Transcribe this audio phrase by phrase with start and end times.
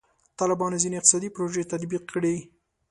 [0.39, 2.35] طالبانو ځینې اقتصادي پروژې تطبیق کړي.